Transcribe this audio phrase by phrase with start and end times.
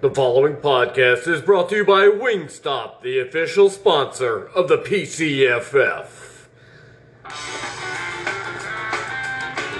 [0.00, 6.46] The following podcast is brought to you by Wingstop, the official sponsor of the PCFF.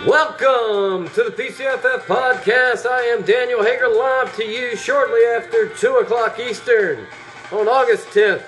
[0.04, 2.84] Welcome to the PCFF podcast.
[2.84, 7.06] I am Daniel Hager, live to you shortly after 2 o'clock Eastern
[7.52, 8.42] on August 10th.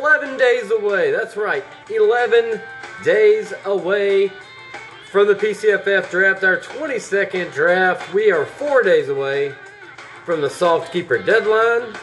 [0.00, 1.12] 11 days away.
[1.12, 2.60] That's right, 11
[3.04, 4.32] days away
[5.12, 8.12] from the PCFF draft, our 22nd draft.
[8.12, 9.54] We are four days away
[10.26, 11.94] from the soft keeper deadline.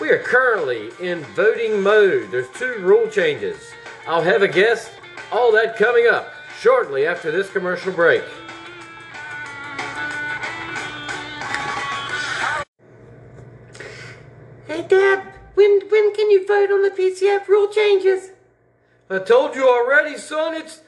[0.00, 2.30] We are currently in voting mode.
[2.30, 3.70] There's two rule changes.
[4.08, 4.90] I'll have a guest.
[5.30, 8.24] All that coming up shortly after this commercial break.
[14.66, 18.30] Hey, Dad, when when can you vote on the PCF rule changes?
[19.10, 20.54] I told you already, son.
[20.54, 20.80] It's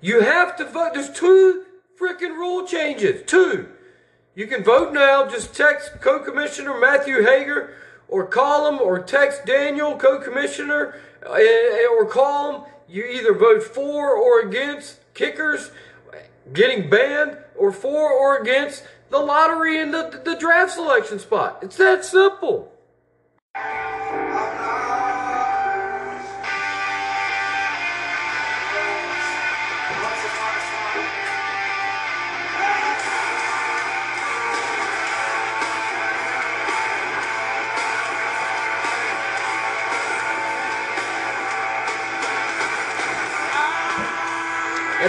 [0.00, 0.94] you have to vote.
[0.94, 1.64] There's two
[2.00, 3.24] freaking rule changes.
[3.26, 3.71] Two.
[4.34, 5.28] You can vote now.
[5.28, 7.74] Just text co-commissioner Matthew Hager,
[8.08, 12.62] or call him, or text Daniel, co-commissioner, eh, or call him.
[12.88, 15.70] You either vote for or against kickers
[16.52, 21.58] getting banned, or for or against the lottery and the, the draft selection spot.
[21.62, 22.72] It's that simple.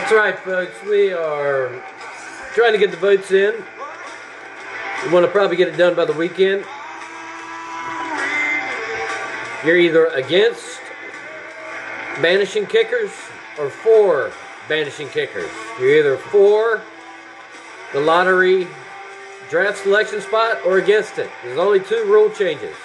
[0.04, 0.84] That's right, folks.
[0.84, 1.70] We are
[2.54, 3.54] trying to get the votes in.
[5.06, 6.66] We want to probably get it done by the weekend.
[9.66, 10.82] You're either against
[12.22, 13.12] banishing kickers
[13.58, 14.34] or for
[14.68, 15.50] banishing kickers.
[15.80, 16.82] You're either for
[17.94, 18.68] the lottery
[19.50, 21.30] draft selection spot or against it.
[21.44, 22.76] There's only two rule changes.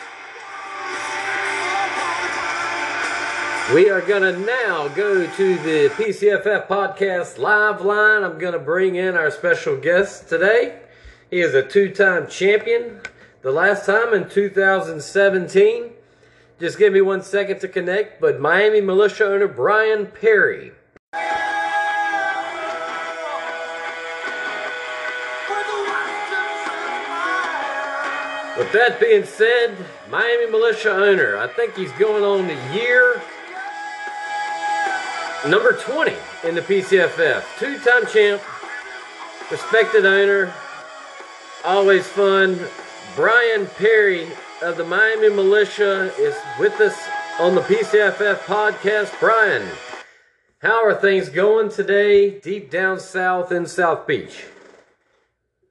[3.75, 8.25] We are going to now go to the PCFF podcast live line.
[8.25, 10.81] I'm going to bring in our special guest today.
[11.31, 13.03] He is a two time champion,
[13.43, 15.91] the last time in 2017.
[16.59, 20.73] Just give me one second to connect, but Miami Militia owner Brian Perry.
[28.57, 29.77] With that being said,
[30.09, 33.21] Miami Militia owner, I think he's going on the year
[35.47, 37.45] number 20 in the PCFF.
[37.59, 38.43] Two time champ,
[39.51, 40.53] respected owner,
[41.65, 42.59] always fun.
[43.15, 44.29] Brian Perry
[44.63, 46.97] of the Miami Militia is with us
[47.41, 49.19] on the PCFF podcast.
[49.21, 49.67] Brian,
[50.61, 54.45] how are things going today deep down south in South Beach?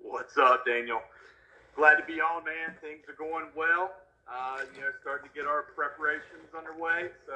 [0.02, 1.02] What's up, Daniel?
[1.76, 2.76] Glad to be on, man.
[2.82, 3.92] Things are going well.
[4.28, 7.10] Uh, you know, starting to get our preparations underway.
[7.28, 7.34] So,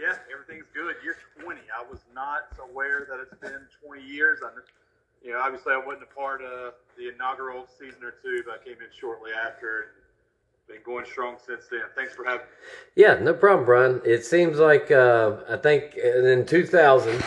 [0.00, 0.96] yeah, everything's good.
[1.02, 1.60] Year 20.
[1.74, 4.40] I was not aware that it's been 20 years.
[4.44, 4.50] I,
[5.22, 8.64] you know, obviously I wasn't a part of the inaugural season or two, but I
[8.64, 9.86] came in shortly after.
[10.68, 11.80] Been going strong since then.
[11.96, 12.52] Thanks for having me.
[12.94, 14.02] Yeah, no problem, Brian.
[14.04, 17.24] It seems like uh, I think in 2000,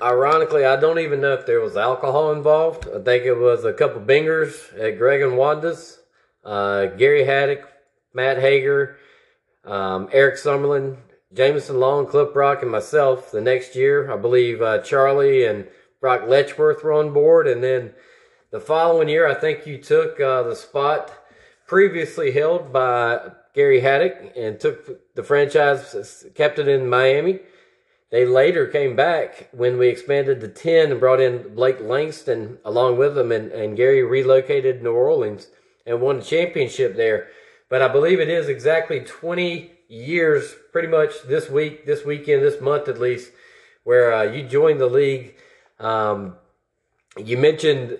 [0.00, 2.86] ironically, I don't even know if there was alcohol involved.
[2.86, 5.98] I think it was a couple bingers at Greg and Wanda's.
[6.44, 7.68] Uh, Gary Haddock,
[8.14, 8.98] Matt Hager,
[9.64, 10.96] um, Eric Summerlin,
[11.34, 13.30] Jameson Long, Cliff Rock, and myself.
[13.30, 15.66] The next year, I believe uh, Charlie and
[16.00, 17.94] Brock Letchworth were on board, and then
[18.50, 21.12] the following year, I think you took uh, the spot
[21.66, 27.40] previously held by Gary Haddock and took the franchise, kept it in Miami.
[28.10, 32.98] They later came back when we expanded to 10 and brought in Blake Langston along
[32.98, 35.48] with them, and, and Gary relocated New Orleans
[35.84, 37.26] and won the championship there.
[37.68, 42.60] But I believe it is exactly 20 years, pretty much this week, this weekend, this
[42.60, 43.30] month at least,
[43.84, 45.34] where uh, you joined the league.
[45.78, 46.36] Um,
[47.16, 47.98] you mentioned,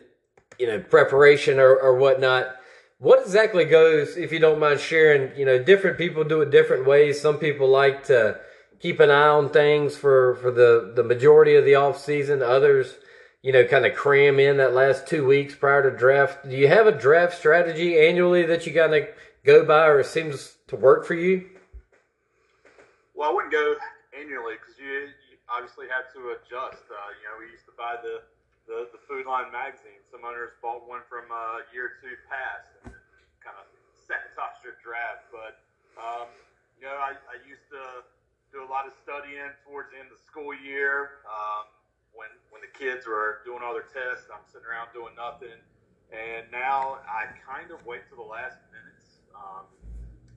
[0.59, 2.57] you know, preparation or, or whatnot.
[2.99, 6.87] What exactly goes if you don't mind sharing you know different people do it different
[6.87, 7.21] ways.
[7.21, 8.41] Some people like to
[8.81, 12.43] keep an eye on things for for the the majority of the off season.
[12.43, 12.95] Others
[13.43, 16.49] you know kind of cram in that last two weeks prior to draft.
[16.49, 19.09] Do you have a draft strategy annually that you kind of
[19.45, 21.51] go by or seems to work for you
[23.17, 23.81] Well, I wouldn't go
[24.13, 26.85] annually because you, you obviously have to adjust.
[26.85, 28.21] Uh, you know, we used to buy the,
[28.69, 30.05] the, the Food Line magazine.
[30.05, 32.93] Some owners bought one from uh, year or two past and
[33.41, 33.65] kind of
[34.05, 35.33] sabotage your draft.
[35.33, 35.57] But,
[35.97, 36.29] um,
[36.77, 38.05] you know, I, I used to
[38.53, 41.25] do a lot of studying towards the end of the school year.
[41.25, 41.73] Um,
[42.13, 45.57] when, when the kids were doing all their tests, I'm sitting around doing nothing.
[46.13, 49.25] And now I kind of wait to the last minutes.
[49.33, 49.65] Um,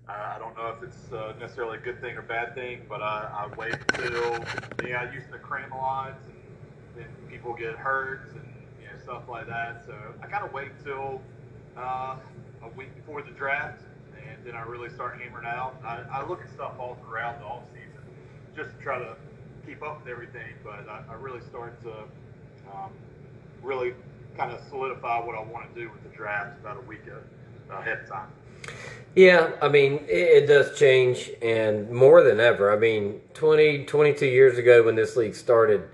[0.09, 3.29] I don't know if it's uh, necessarily a good thing or bad thing, but I,
[3.45, 4.45] I wait until
[4.81, 6.35] yeah, I used to cram lines and
[6.95, 8.47] then people get hurt and
[8.81, 9.83] you know stuff like that.
[9.85, 11.21] So I kind of wait till
[11.77, 12.17] uh,
[12.63, 13.83] a week before the draft,
[14.27, 15.75] and then I really start hammering out.
[15.83, 18.01] I, I look at stuff all throughout the off season
[18.55, 19.15] just to try to
[19.65, 21.93] keep up with everything, but I, I really start to
[22.73, 22.91] um,
[23.61, 23.93] really
[24.35, 27.01] kind of solidify what I want to do with the draft about a week
[27.69, 28.29] ahead of time.
[29.15, 32.71] Yeah, I mean, it, it, does change, and more than ever.
[32.71, 35.89] I mean, 20, 22 years ago when this league started,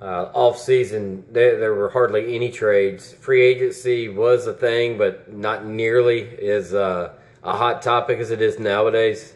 [0.00, 3.12] uh, off season, there, there were hardly any trades.
[3.12, 7.12] Free agency was a thing, but not nearly as uh,
[7.42, 9.34] a hot topic as it is nowadays.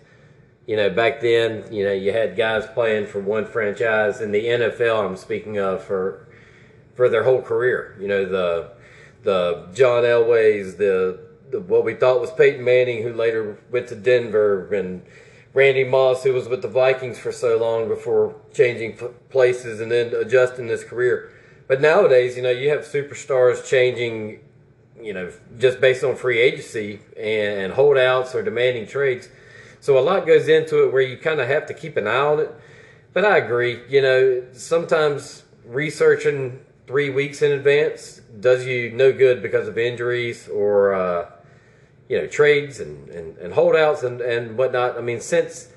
[0.67, 4.43] You know, back then, you know, you had guys playing for one franchise in the
[4.43, 5.05] NFL.
[5.05, 6.29] I'm speaking of for
[6.95, 7.99] for their whole career.
[8.01, 8.71] You know, the
[9.25, 11.24] the John Elways, the,
[11.55, 15.03] the what we thought was Peyton Manning, who later went to Denver, and
[15.55, 18.99] Randy Moss, who was with the Vikings for so long before changing
[19.31, 21.31] places and then adjusting his career.
[21.69, 24.41] But nowadays, you know, you have superstars changing,
[25.01, 29.29] you know, just based on free agency and holdouts or demanding trades.
[29.81, 32.17] So a lot goes into it where you kind of have to keep an eye
[32.17, 32.55] on it.
[33.13, 39.41] But I agree, you know, sometimes researching three weeks in advance does you no good
[39.41, 41.31] because of injuries or uh,
[42.09, 44.97] you know trades and, and, and holdouts and, and whatnot.
[44.97, 45.69] I mean, since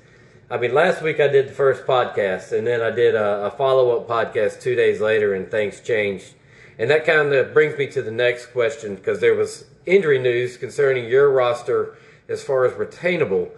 [0.50, 3.50] I mean last week I did the first podcast and then I did a, a
[3.50, 6.34] follow up podcast two days later and things changed.
[6.78, 10.56] And that kind of brings me to the next question because there was injury news
[10.56, 11.96] concerning your roster
[12.28, 13.50] as far as retainable.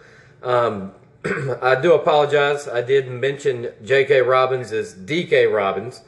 [0.43, 0.93] Um,
[1.61, 2.67] I do apologize.
[2.67, 4.21] I did mention J.K.
[4.25, 5.53] Dobbins as D.K.
[5.53, 6.01] Dobbins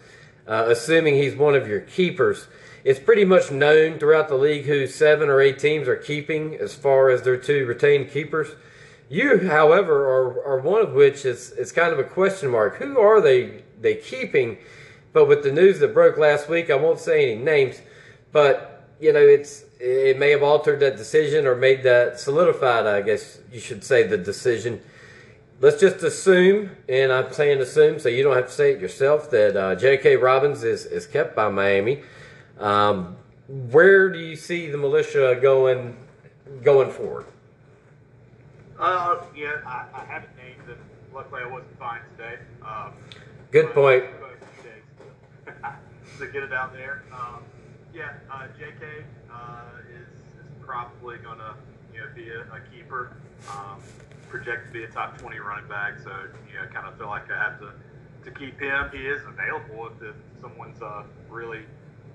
[0.46, 2.48] uh, assuming he's one of your keepers.
[2.84, 6.74] It's pretty much known throughout the league who seven or eight teams are keeping as
[6.74, 8.48] far as their two retained keepers.
[9.08, 12.76] You, however, are, are one of which is, is kind of a question mark.
[12.76, 14.58] Who are they they keeping?
[15.12, 17.80] But with the news that broke last week, I won't say any names,
[18.32, 22.86] but you know it's it may have altered that decision or made that solidified.
[22.86, 24.80] I guess you should say the decision
[25.62, 29.30] let's just assume, and I'm saying assume, so you don't have to say it yourself,
[29.30, 30.16] that uh, J.K.
[30.16, 32.02] Dobbins is, is kept by Miami.
[32.62, 33.16] Um,
[33.48, 35.96] where do you see the militia going
[36.62, 37.26] going forward?
[38.78, 40.78] Uh, yeah, I, I haven't named them.
[41.12, 42.36] Luckily, I wasn't fine today.
[42.64, 42.92] Um,
[43.50, 44.04] Good point.
[46.18, 47.02] to get it out there.
[47.12, 47.42] Um,
[47.92, 48.86] yeah, uh, J.K.
[49.30, 51.54] Uh, is, is probably going to
[51.92, 53.16] you know, be a, a keeper.
[53.50, 53.80] Um,
[54.28, 56.10] projected to be a top 20 running back, so
[56.48, 57.72] you know, kind of feel like I have to
[58.24, 58.88] to keep him.
[58.92, 61.64] He is available if, if someone's uh, really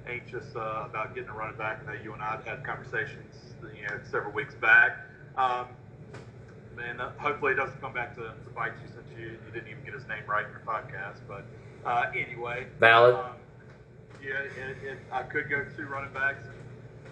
[0.10, 1.82] anxious uh, about getting a running back.
[1.84, 3.36] I know you and I had conversations,
[3.76, 4.98] you know, several weeks back.
[5.38, 5.68] Um,
[6.84, 9.68] and uh, hopefully it doesn't come back to, to bite you since you, you didn't
[9.70, 11.20] even get his name right in your podcast.
[11.28, 11.46] But
[11.86, 13.16] uh, anyway, valid.
[13.16, 13.32] Um,
[14.24, 16.44] yeah, it, it, I could go two running backs.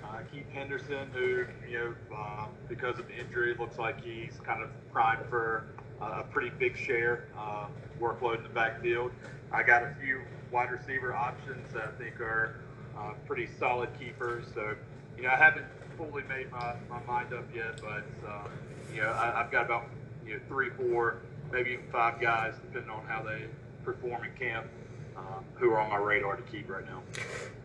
[0.03, 4.61] Uh, Keith Henderson, who, you know, uh, because of the injury, looks like he's kind
[4.61, 5.65] of primed for
[6.01, 7.67] a pretty big share uh,
[7.99, 9.11] workload in the backfield.
[9.51, 10.21] I got a few
[10.51, 12.55] wide receiver options that I think are
[12.97, 14.45] uh, pretty solid keepers.
[14.53, 14.75] So,
[15.17, 15.65] you know, I haven't
[15.97, 18.51] fully made my, my mind up yet, but, um,
[18.93, 19.85] you know, I, I've got about,
[20.25, 21.17] you know, three, four,
[21.51, 23.45] maybe even five guys, depending on how they
[23.83, 24.67] perform in camp,
[25.15, 27.01] um, who are on my radar to keep right now.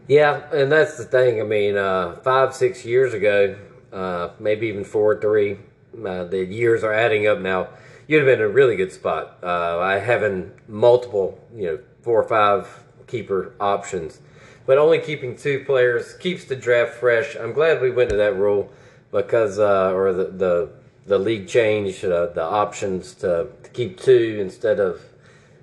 [0.07, 1.41] Yeah, and that's the thing.
[1.41, 3.57] I mean, uh, five, six years ago,
[3.93, 5.59] uh, maybe even four, or three,
[6.05, 7.69] uh, the years are adding up now.
[8.07, 9.39] You'd have been in a really good spot.
[9.43, 14.21] Uh, I having multiple, you know, four or five keeper options,
[14.67, 17.37] but only keeping two players keeps the draft fresh.
[17.37, 18.71] I'm glad we went to that rule
[19.11, 20.71] because, uh, or the the
[21.07, 25.01] the league changed uh, the options to, to keep two instead of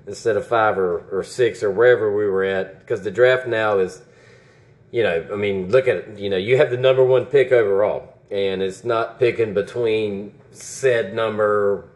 [0.06, 3.77] instead of five or, or six or wherever we were at because the draft now
[3.77, 4.01] is
[4.92, 6.18] you know, I mean, look at.
[6.18, 11.13] You know, you have the number one pick overall, and it's not picking between said
[11.13, 11.89] number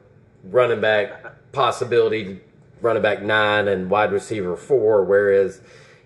[0.43, 2.39] running back possibility
[2.81, 5.62] running back nine and wide receiver four, whereas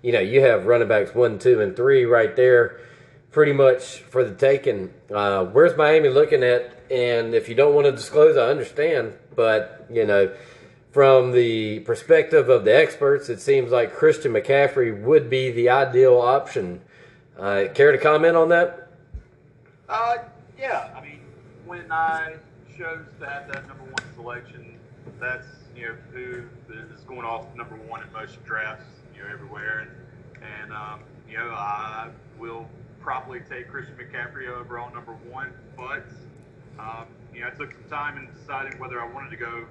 [0.06, 2.80] you know you have running backs one, two, and three right there,
[3.32, 4.94] pretty much for the taking.
[5.12, 6.72] Uh, where's Miami looking at?
[6.92, 10.32] And if you don't want to disclose, I understand, but you know
[10.96, 16.18] from the perspective of the experts, it seems like Christian McCaffrey would be the ideal
[16.18, 16.82] option.
[17.38, 18.88] Uh, care to comment on that?
[19.90, 20.20] Uh,
[20.58, 20.90] yeah.
[20.96, 21.20] I mean,
[21.66, 22.36] when I
[22.78, 24.80] chose to have that number one selection,
[25.20, 26.44] that's you know who
[26.74, 28.86] is going off number one in most drafts,
[29.16, 29.92] you know, everywhere, and
[30.44, 32.68] and um, you know I will
[33.00, 36.06] probably take Christian McCaffrey overall number one, but
[36.80, 39.66] um, you know, I took some time in deciding whether I wanted to go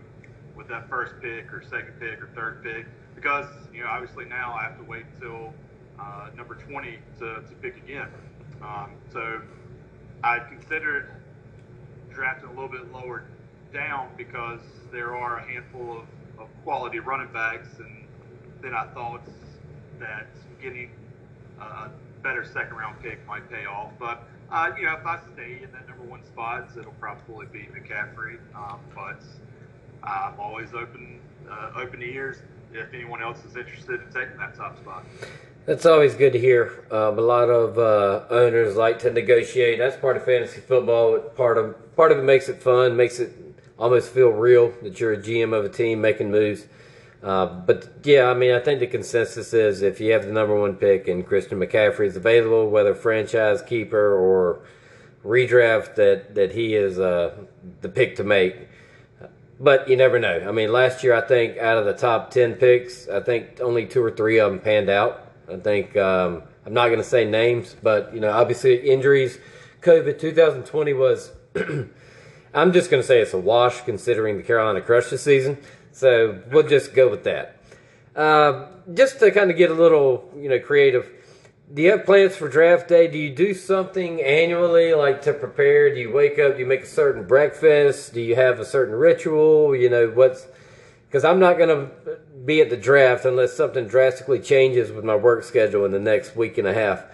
[0.57, 4.55] with that first pick or second pick or third pick because, you know, obviously now
[4.55, 5.53] I have to wait until
[5.99, 8.09] uh, number 20 to, to pick again.
[8.63, 9.41] Um, so
[10.23, 11.11] I considered
[12.13, 13.25] drafting a little bit lower
[13.73, 14.61] down because
[14.93, 16.05] there are a handful of,
[16.41, 18.04] of quality running backs, and
[18.65, 19.21] then I thought
[20.01, 20.27] that
[20.61, 20.91] getting
[21.61, 21.91] a
[22.23, 23.93] better second round pick might pay off.
[24.01, 27.69] But uh, you know, if I stay in that number one spot, it'll probably be
[27.75, 28.39] McCaffrey.
[28.55, 29.23] Um, but
[30.03, 32.39] I'm always open uh, open ears
[32.73, 35.05] if anyone else is interested in taking that top spot.
[35.67, 36.87] That's always good to hear.
[36.91, 39.79] Um, a lot of uh, owners like to negotiate.
[39.79, 41.19] That's part of fantasy football.
[41.19, 43.37] Part of part of it makes it fun, makes it
[43.79, 46.67] almost feel real that you're a GM of a team making moves.
[47.25, 50.55] Uh, but yeah, I mean, I think the consensus is if you have the number
[50.55, 54.61] one pick and Christian McCaffrey is available, whether franchise keeper or
[55.25, 57.35] redraft, that that he is uh,
[57.81, 58.69] the pick to make.
[59.59, 60.47] But you never know.
[60.47, 63.87] I mean, last year I think out of the top ten picks, I think only
[63.87, 65.27] two or three of them panned out.
[65.51, 69.39] I think um, I'm not going to say names, but you know, obviously injuries,
[69.81, 71.33] COVID 2020 was.
[72.57, 75.59] I'm just going to say it's a wash considering the Carolina Crush this season.
[75.95, 77.61] So we'll just go with that.
[78.17, 81.09] Uh, just to kind of get a little, you know, creative.
[81.73, 83.07] Do you have plans for draft day?
[83.07, 85.95] Do you do something annually, like to prepare?
[85.95, 86.55] Do you wake up?
[86.55, 88.13] Do you make a certain breakfast?
[88.13, 89.75] Do you have a certain ritual?
[89.75, 90.49] You know, what's
[91.07, 95.15] because I'm not going to be at the draft unless something drastically changes with my
[95.15, 97.05] work schedule in the next week and a half.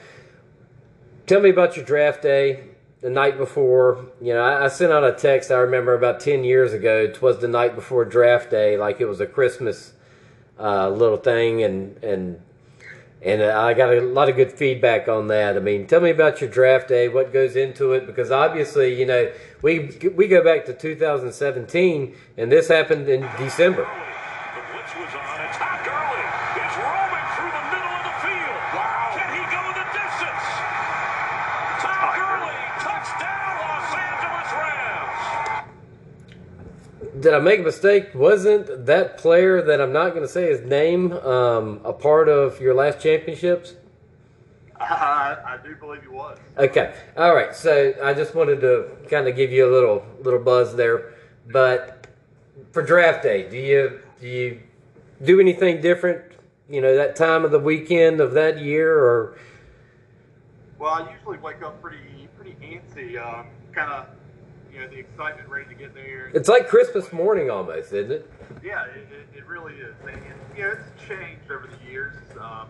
[1.27, 2.70] Tell me about your draft day
[3.01, 4.07] the night before.
[4.21, 7.03] You know, I, I sent out a text I remember about 10 years ago.
[7.03, 9.93] It was the night before draft day, like it was a Christmas
[10.59, 12.41] uh, little thing, and, and
[13.23, 15.55] and I got a lot of good feedback on that.
[15.55, 19.05] I mean, tell me about your draft day, what goes into it, because obviously, you
[19.05, 19.31] know,
[19.61, 23.87] we we go back to 2017, and this happened in December.
[37.21, 38.15] Did I make a mistake?
[38.15, 42.61] Wasn't that player that I'm not going to say his name um, a part of
[42.61, 43.75] your last championships?
[44.81, 46.39] I, I do believe he was.
[46.57, 47.55] Okay, all right.
[47.55, 51.13] So I just wanted to kind of give you a little little buzz there.
[51.53, 52.07] But
[52.73, 54.61] for draft day, do you do you
[55.23, 56.23] do anything different?
[56.71, 59.39] You know, that time of the weekend of that year, or
[60.79, 64.07] well, I usually wake up pretty pretty antsy, um, kind of
[64.73, 66.31] you know, the excitement ready to get there.
[66.35, 68.31] It's like Christmas morning almost, isn't it?
[68.63, 69.95] Yeah, it, it, it really is.
[70.03, 72.69] And, and, you know, it's changed over the years um,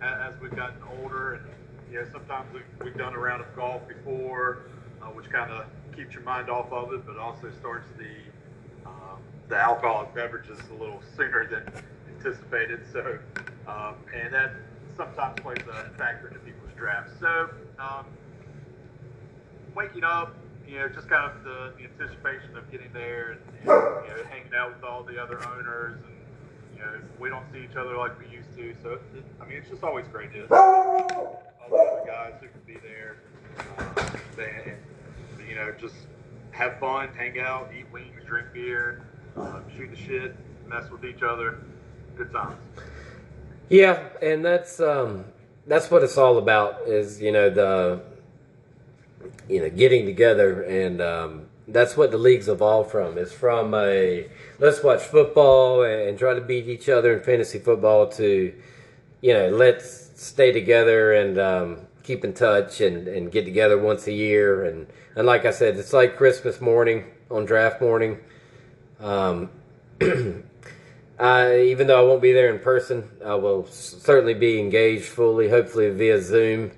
[0.00, 1.34] as, we've gotten older.
[1.34, 1.44] And,
[1.90, 4.66] you know, sometimes we've, we've done a round of golf before,
[5.02, 9.18] uh, which kind of keeps your mind off of it, but also starts the, um,
[9.48, 11.72] the alcoholic beverages a little sooner than
[12.16, 12.80] anticipated.
[12.92, 13.18] So,
[13.66, 14.52] um, and that
[14.96, 17.12] sometimes plays a factor into people's drafts.
[17.20, 18.06] So, um,
[19.74, 20.34] waking up,
[20.72, 24.24] you know, just kind of the, the anticipation of getting there and, and, you know,
[24.30, 26.16] hanging out with all the other owners and
[26.74, 28.74] you know, we don't see each other like we used to.
[28.82, 32.60] So, it, I mean, it's just always great to all the other guys who can
[32.66, 33.18] be there
[33.68, 34.78] uh, and,
[35.46, 35.94] you know, just
[36.52, 39.02] have fun, hang out, eat wings, drink beer,
[39.36, 40.34] uh, shoot the shit,
[40.66, 41.58] mess with each other.
[42.16, 42.56] Good times.
[43.68, 45.26] Yeah, and that's um,
[45.66, 46.86] that's what it's all about.
[46.86, 48.02] Is you know the
[49.48, 53.18] you know, getting together, and um, that's what the league's evolved from.
[53.18, 58.08] It's from a let's watch football and try to beat each other in fantasy football
[58.10, 58.54] to,
[59.20, 64.06] you know, let's stay together and um, keep in touch and, and get together once
[64.06, 64.64] a year.
[64.64, 64.86] And,
[65.16, 68.18] and like I said, it's like Christmas morning on draft morning.
[69.00, 69.50] Um,
[71.18, 75.48] I, even though I won't be there in person, I will certainly be engaged fully,
[75.48, 76.72] hopefully via Zoom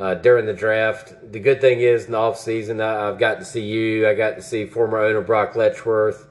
[0.00, 1.14] uh, during the draft.
[1.30, 4.08] The good thing is in the off season, I, have got to see you.
[4.08, 6.26] I got to see former owner Brock Letchworth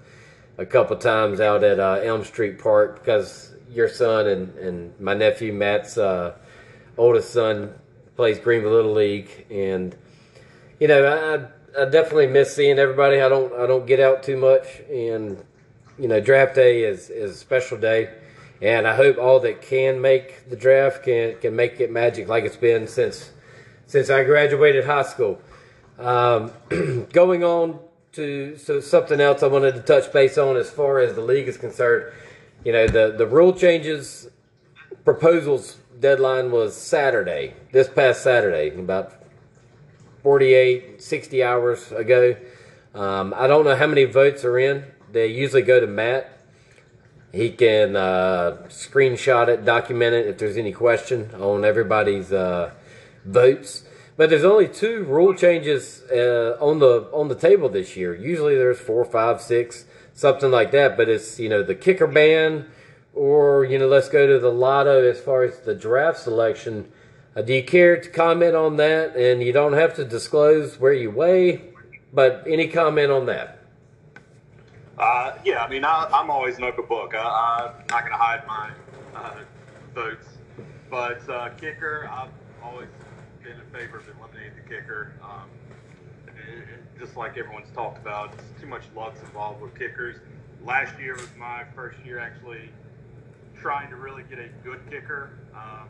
[0.57, 5.13] a couple times out at uh, Elm Street Park because your son and, and my
[5.13, 6.35] nephew Matt's uh,
[6.97, 7.73] oldest son
[8.15, 9.95] plays Greenville Little League, and
[10.79, 13.21] you know I, I definitely miss seeing everybody.
[13.21, 15.41] I don't I don't get out too much, and
[15.99, 18.15] you know draft day is is a special day.
[18.61, 22.43] And I hope all that can make the draft can can make it magic like
[22.43, 23.31] it's been since
[23.89, 25.41] since I graduated high school.
[25.97, 26.51] Um,
[27.11, 27.79] going on
[28.11, 31.47] to so something else I wanted to touch base on as far as the league
[31.47, 32.13] is concerned.
[32.63, 34.29] You know, the, the rule changes
[35.03, 39.13] proposals deadline was Saturday, this past Saturday, about
[40.21, 42.35] 48, 60 hours ago.
[42.93, 44.85] Um, I don't know how many votes are in.
[45.11, 46.39] They usually go to Matt.
[47.31, 52.71] He can uh, screenshot it, document it if there's any question on everybody's uh,
[53.25, 53.83] votes.
[54.17, 58.13] But there's only two rule changes uh, on the on the table this year.
[58.13, 60.97] Usually there's four, five, six, something like that.
[60.97, 62.65] But it's you know the kicker ban,
[63.13, 66.91] or you know let's go to the lotto as far as the draft selection.
[67.35, 69.15] Uh, do you care to comment on that?
[69.15, 71.71] And you don't have to disclose where you weigh,
[72.11, 73.59] but any comment on that?
[74.97, 77.15] Uh, yeah, I mean, I, I'm always an open book.
[77.15, 78.71] I, I'm not going to hide my
[79.15, 79.35] uh,
[79.95, 80.27] votes.
[80.89, 82.89] But uh, kicker, I've always
[83.43, 85.13] been in favor of eliminating the kicker.
[85.23, 85.49] Um,
[86.99, 90.17] just like everyone's talked about, it's too much luck's involved with kickers.
[90.63, 92.69] Last year was my first year actually
[93.59, 95.89] trying to really get a good kicker um,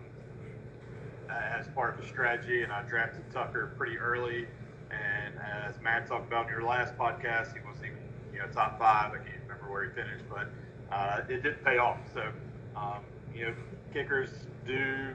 [1.29, 4.47] as part of a strategy, and I drafted Tucker pretty early.
[4.91, 7.97] And as Matt talked about in your last podcast, he wasn't even
[8.33, 9.13] you know top five.
[9.13, 10.49] I can't remember where he finished, but
[10.91, 11.99] uh, it didn't pay off.
[12.13, 12.31] So
[12.75, 13.01] um,
[13.35, 13.53] you know,
[13.93, 14.29] kickers
[14.65, 15.13] do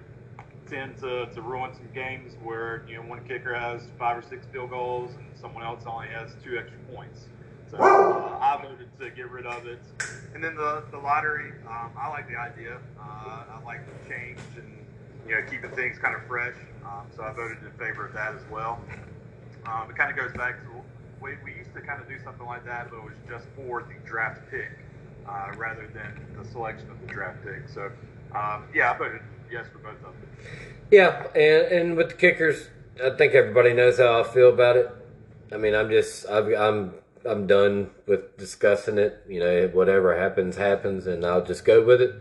[0.68, 4.46] tend to, to ruin some games where you know one kicker has five or six
[4.52, 7.26] field goals and someone else only has two extra points.
[7.70, 9.80] So uh, I voted to get rid of it.
[10.34, 12.78] And then the, the lottery, um, I like the idea.
[12.98, 14.78] Uh, I like the change and
[15.28, 16.56] you know keeping things kind of fresh.
[16.84, 18.80] Um, so I voted in favor of that as well.
[19.66, 20.68] Um, it kind of goes back to
[21.20, 23.82] we, we used to kind of do something like that, but it was just for
[23.82, 24.70] the draft pick
[25.26, 27.68] uh, rather than the selection of the draft pick.
[27.68, 27.90] So
[28.34, 29.22] um, yeah, I voted
[29.54, 30.14] yes for both of them.
[30.90, 32.68] Yeah, and and with the kickers,
[33.02, 34.90] I think everybody knows how I feel about it.
[35.52, 36.94] I mean, I'm just i I'm
[37.24, 39.22] I'm done with discussing it.
[39.28, 42.14] You know, whatever happens, happens, and I'll just go with it.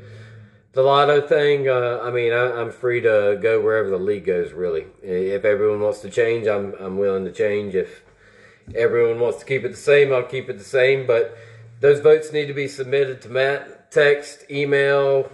[0.74, 4.54] The lotto thing, uh, I mean, I, am free to go wherever the league goes.
[4.54, 7.75] Really, if everyone wants to change, I'm I'm willing to change.
[7.75, 8.04] If
[8.74, 11.06] everyone wants to keep it the same, I'll keep it the same.
[11.06, 11.36] But
[11.80, 15.30] those votes need to be submitted to Matt, text, email,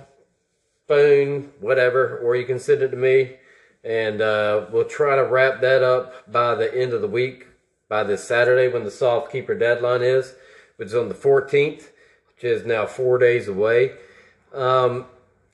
[0.90, 3.38] phone, whatever, or you can send it to me,
[3.84, 7.48] and uh, we'll try to wrap that up by the end of the week,
[7.88, 10.34] by this Saturday when the soft keeper deadline is,
[10.76, 11.90] which is on the 14th,
[12.28, 13.94] which is now four days away.
[14.54, 15.06] Um,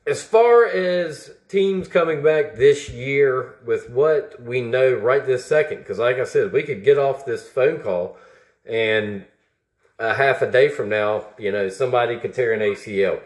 [0.07, 5.79] as far as teams coming back this year with what we know right this second,
[5.79, 8.17] because like I said, we could get off this phone call
[8.65, 9.25] and
[9.99, 13.21] a half a day from now, you know, somebody could tear an ACL.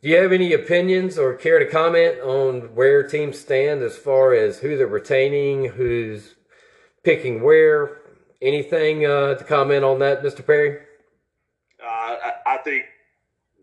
[0.00, 4.32] Do you have any opinions or care to comment on where teams stand as far
[4.32, 6.36] as who they're retaining, who's
[7.02, 8.02] picking where?
[8.40, 10.46] Anything uh, to comment on that, Mr.
[10.46, 10.78] Perry?
[11.82, 12.84] Uh, I think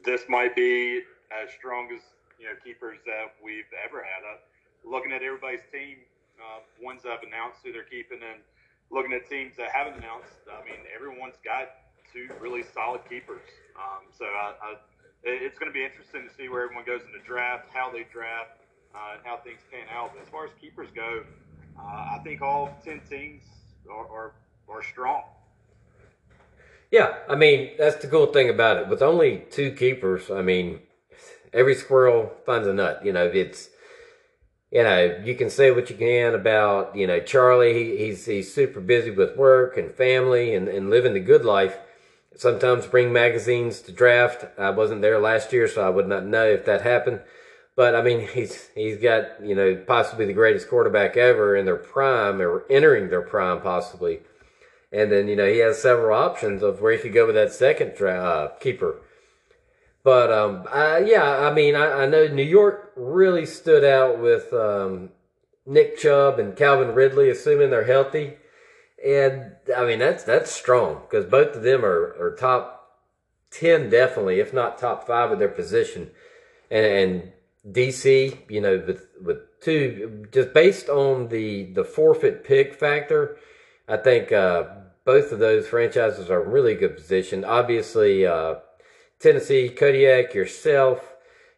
[0.04, 2.02] this might be as strong as
[2.38, 4.28] you know keepers that we've ever had.
[4.28, 4.36] Uh,
[4.84, 6.00] looking at everybody's team,
[6.36, 8.41] uh, ones that have announced who they're keeping, and
[8.91, 11.69] looking at teams that haven't announced, I mean, everyone's got
[12.12, 13.48] two really solid keepers.
[13.80, 14.76] Um, so I, I
[15.26, 18.06] it's going to be interesting to see where everyone goes in the draft, how they
[18.12, 18.62] draft,
[18.94, 20.12] uh, and how things pan out.
[20.14, 21.24] But as far as keepers go,
[21.78, 23.44] uh, I think all ten teams
[23.92, 24.32] are, are,
[24.70, 25.24] are strong.
[26.92, 28.88] Yeah, I mean that's the cool thing about it.
[28.88, 30.80] With only two keepers, I mean
[31.52, 33.02] every squirrel finds a nut.
[33.04, 33.70] You know, it's
[34.72, 37.74] you know you can say what you can about you know Charlie.
[37.74, 41.78] He, he's he's super busy with work and family and, and living the good life
[42.38, 44.45] sometimes bring magazines to draft.
[44.58, 47.21] I wasn't there last year, so I would not know if that happened.
[47.76, 51.76] But I mean, he's he's got you know possibly the greatest quarterback ever in their
[51.76, 54.21] prime or entering their prime possibly,
[54.91, 57.52] and then you know he has several options of where he could go with that
[57.52, 59.02] second uh, keeper.
[60.04, 64.54] But um, I, yeah, I mean, I, I, know New York really stood out with
[64.54, 65.10] um,
[65.65, 68.38] Nick Chubb and Calvin Ridley, assuming they're healthy.
[69.06, 72.76] And I mean that's that's strong because both of them are, are top
[73.52, 76.10] ten definitely, if not top five of their position.
[76.72, 77.32] And, and
[77.72, 83.38] DC, you know, with with two just based on the the forfeit pick factor,
[83.88, 84.63] I think uh,
[85.06, 87.44] both of those franchises are in really good position.
[87.44, 88.56] Obviously, uh,
[89.20, 91.13] Tennessee, Kodiak, yourself,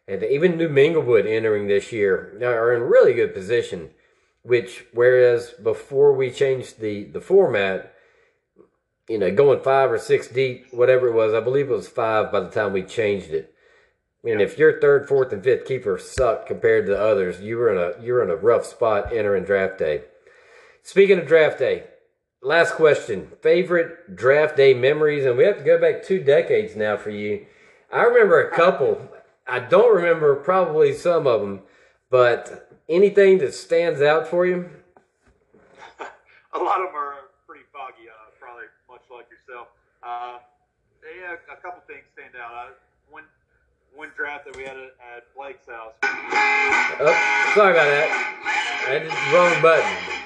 [0.06, 3.90] and even New Minglewood entering this year are in really good position
[4.48, 7.92] which whereas before we changed the the format
[9.06, 12.32] you know going five or six deep whatever it was i believe it was five
[12.32, 13.54] by the time we changed it.
[14.24, 17.72] And if your third fourth and fifth keeper sucked compared to the others you were
[17.72, 20.02] in a you were in a rough spot entering draft day.
[20.82, 21.84] Speaking of draft day
[22.42, 23.32] last question.
[23.42, 27.46] Favorite draft day memories and we have to go back two decades now for you.
[27.92, 29.08] I remember a couple.
[29.46, 31.60] I don't remember probably some of them
[32.10, 34.68] but anything that stands out for you?
[36.54, 37.14] a lot of them are
[37.46, 38.08] pretty foggy.
[38.08, 39.68] Uh, probably much like yourself.
[40.02, 40.38] Uh,
[41.02, 42.52] yeah, a couple things stand out.
[42.52, 42.70] Uh,
[43.10, 43.24] one
[43.94, 45.94] one draft that we had at, at Blake's house.
[46.02, 48.84] Oh, sorry about that.
[48.88, 50.18] I did the wrong button.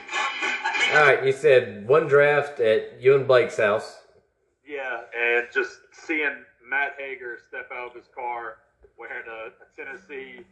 [0.94, 4.00] All right, you said one draft at you and Blake's house.
[4.66, 8.58] Yeah, and just seeing Matt Hager step out of his car
[8.98, 10.44] wearing a, a Tennessee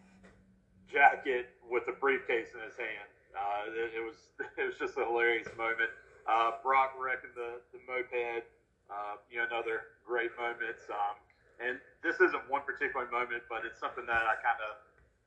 [0.93, 3.09] jacket with a briefcase in his hand.
[3.33, 4.19] Uh, it, it was
[4.59, 5.91] it was just a hilarious moment.
[6.29, 8.45] Uh, Brock wrecking the, the moped,
[8.93, 10.79] uh, you know, another great moment.
[10.91, 11.17] Um,
[11.59, 14.79] and this isn't one particular moment, but it's something that I kind of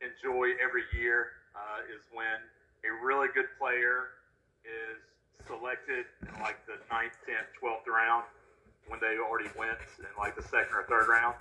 [0.04, 1.39] enjoy every year.
[1.54, 2.41] Uh, is when
[2.82, 4.17] a really good player
[4.65, 4.97] is
[5.45, 8.26] selected in like the ninth, tenth, twelfth round
[8.88, 11.36] when they already went in like the second or third round.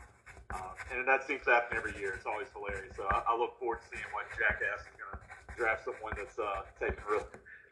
[0.53, 0.59] Uh,
[0.95, 2.13] and that seems to happen every year.
[2.15, 2.97] It's always hilarious.
[2.97, 6.39] So I, I look forward to seeing what Jackass is going to draft someone that's
[6.39, 7.25] uh, taken really,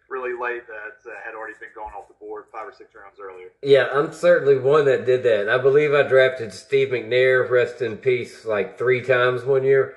[0.09, 3.19] really late that uh, had already been going off the board five or six rounds
[3.21, 3.49] earlier.
[3.62, 5.49] Yeah, I'm certainly one that did that.
[5.49, 9.97] I believe I drafted Steve McNair, rest in peace, like three times one year.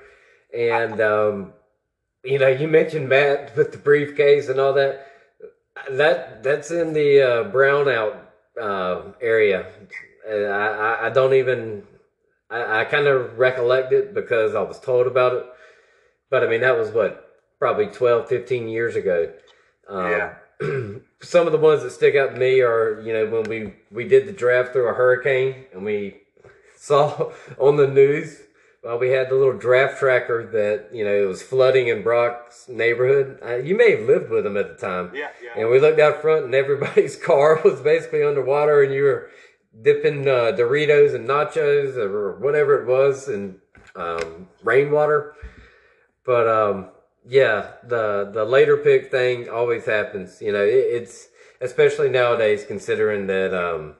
[0.56, 1.52] And, um,
[2.22, 5.06] you know, you mentioned Matt with the briefcase and all that.
[5.90, 8.16] That that's in the uh, brownout
[8.60, 9.66] uh, area.
[10.26, 11.82] I, I, I don't even
[12.50, 15.46] I, I kind of recollect it because I was told about it.
[16.30, 17.28] But I mean, that was what,
[17.58, 19.32] probably 12, 15 years ago.
[19.88, 20.34] Um, Yeah.
[21.20, 24.06] some of the ones that stick out to me are, you know, when we, we
[24.06, 26.16] did the draft through a hurricane and we
[26.76, 28.40] saw on the news
[28.82, 32.68] while we had the little draft tracker that, you know, it was flooding in Brock's
[32.68, 33.38] neighborhood.
[33.44, 35.10] Uh, you may have lived with him at the time.
[35.14, 35.60] Yeah, yeah.
[35.60, 39.30] And we looked out front, and everybody's car was basically underwater, and you were
[39.82, 43.56] dipping uh, Doritos and nachos or whatever it was in
[43.96, 45.34] um, rainwater.
[46.24, 46.88] But um,
[47.26, 50.40] yeah, the the later pick thing always happens.
[50.40, 51.28] You know, it, it's
[51.60, 53.94] especially nowadays considering that um,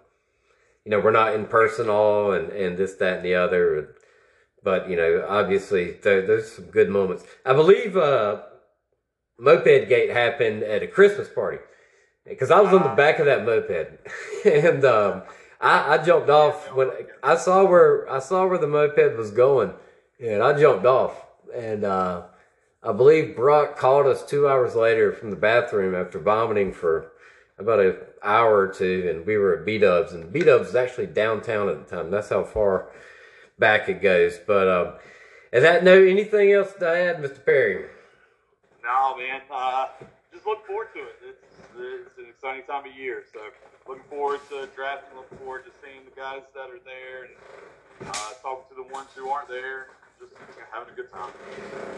[0.84, 3.94] you know we're not in person all and and this that and the other.
[4.62, 7.24] But you know, obviously there, there's some good moments.
[7.44, 8.42] I believe uh,
[9.38, 11.58] Moped Gate happened at a Christmas party
[12.24, 14.00] because I was on the back of that moped
[14.46, 15.22] and um,
[15.64, 16.90] I, I jumped off when
[17.22, 19.72] I saw where I saw where the moped was going
[20.20, 21.24] and I jumped off
[21.54, 22.24] and uh,
[22.82, 27.12] I believe Brock called us two hours later from the bathroom after vomiting for
[27.58, 30.74] about an hour or two and we were at B Dubs and B Dubs was
[30.74, 32.10] actually downtown at the time.
[32.10, 32.90] That's how far
[33.58, 34.38] back it goes.
[34.46, 34.94] But um,
[35.50, 37.42] is that no anything else to add, Mr.
[37.42, 37.86] Perry?
[38.82, 39.40] No, man.
[39.50, 39.86] Uh,
[40.30, 41.23] just look forward to it.
[41.76, 43.24] It's, an exciting time of year.
[43.32, 43.40] So
[43.88, 45.16] looking forward to drafting.
[45.16, 49.08] Looking forward to seeing the guys that are there and uh, talking to the ones
[49.16, 49.88] who aren't there.
[50.20, 50.34] Just
[50.72, 51.30] having a good time.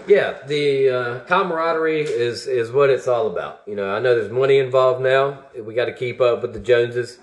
[0.07, 3.61] Yeah, the uh, camaraderie is is what it's all about.
[3.67, 5.45] You know, I know there's money involved now.
[5.61, 7.19] We got to keep up with the Joneses,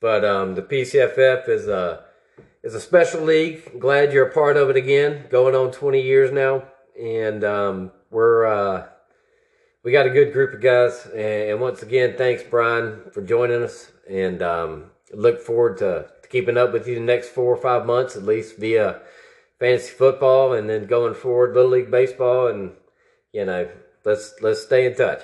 [0.00, 2.04] but um, the PCFF is a
[2.62, 3.80] is a special league.
[3.80, 5.24] Glad you're a part of it again.
[5.30, 6.64] Going on 20 years now,
[7.00, 8.86] and um, we're uh,
[9.84, 11.06] we got a good group of guys.
[11.14, 16.56] And once again, thanks Brian for joining us, and um, look forward to, to keeping
[16.56, 19.02] up with you the next four or five months at least via
[19.60, 22.72] fantasy football, and then going forward little league baseball, and
[23.32, 23.68] you know
[24.04, 25.22] let's let's stay in touch.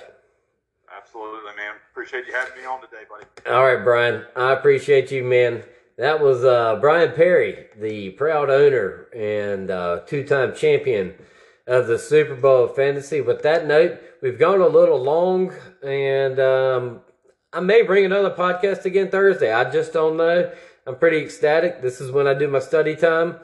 [0.95, 1.75] Absolutely, man.
[1.91, 3.25] Appreciate you having me on today, buddy.
[3.53, 4.25] All right, Brian.
[4.35, 5.63] I appreciate you, man.
[5.97, 11.13] That was uh, Brian Perry, the proud owner and uh, two-time champion
[11.71, 13.21] of the Super Bowl Fantasy.
[13.21, 16.99] With that note, we've gone a little long, and um,
[17.53, 19.53] I may bring another podcast again Thursday.
[19.53, 20.51] I just don't know.
[20.85, 21.81] I'm pretty ecstatic.
[21.81, 23.37] This is when I do my study time.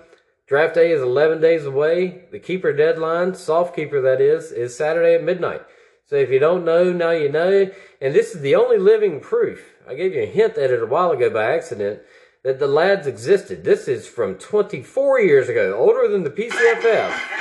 [0.45, 2.25] Draft day is 11 days away.
[2.33, 5.61] The keeper deadline, soft keeper that is, is Saturday at midnight.
[6.05, 7.71] So if you don't know, now you know.
[8.01, 9.63] And this is the only living proof.
[9.87, 12.01] I gave you a hint at it a while ago by accident
[12.43, 13.63] that the lads existed.
[13.63, 17.37] This is from 24 years ago, older than the PCFF.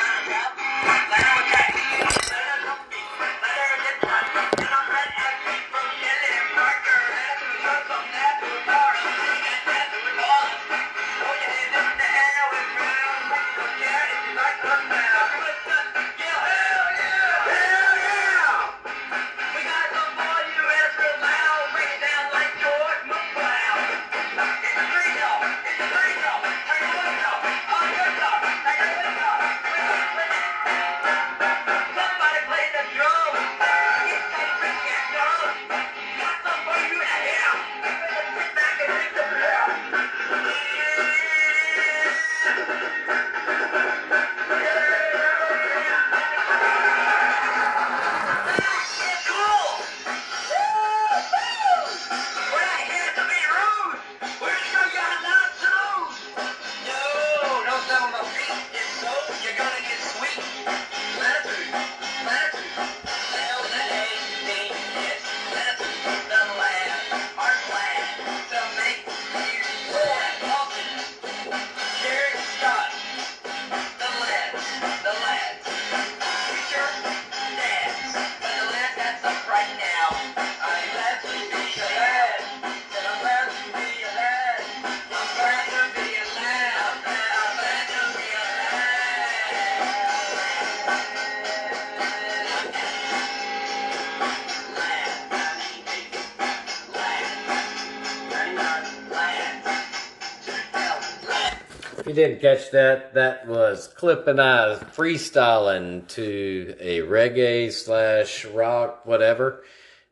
[102.17, 109.63] Didn't catch that, that was Cliff and I freestyling to a reggae slash rock, whatever.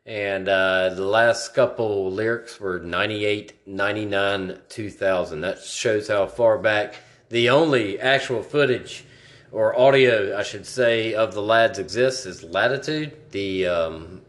[0.05, 5.41] And uh, the last couple lyrics were 98, 99, 2000.
[5.41, 6.93] That shows how far back
[7.29, 9.03] the only actual footage
[9.51, 14.21] or audio, I should say, of the lads exists is Latitude, the um,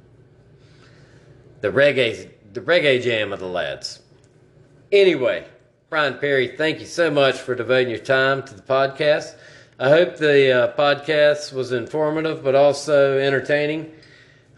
[1.61, 4.01] the reggae the reggae jam of the lads.
[4.91, 5.47] Anyway,
[5.97, 9.35] Brian Perry, thank you so much for devoting your time to the podcast.
[9.79, 13.95] I hope the uh, podcast was informative but also entertaining.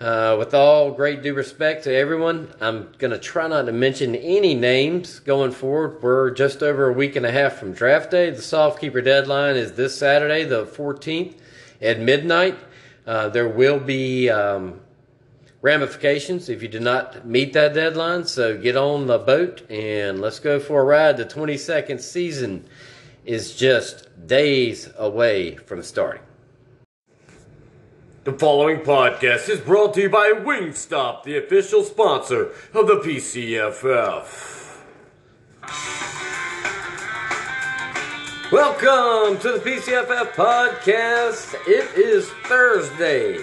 [0.01, 4.17] Uh, with all great due respect to everyone, I'm going to try not to mention
[4.17, 6.03] any names going forward.
[6.03, 8.31] We're just over a week and a half from draft day.
[8.31, 11.37] The soft keeper deadline is this Saturday, the 14th
[11.81, 12.59] at midnight.
[13.07, 14.81] Uh, there will be um,
[15.61, 18.25] ramifications if you do not meet that deadline.
[18.25, 21.17] So get on the boat and let's go for a ride.
[21.17, 22.65] The 22nd season
[23.25, 26.23] is just days away from starting.
[28.25, 34.67] The following podcast is brought to you by Wingstop, the official sponsor of the PCFF.
[38.53, 41.55] Welcome to the PCFF podcast.
[41.67, 43.39] It is Thursday,